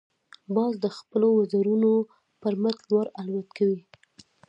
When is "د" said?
0.83-0.85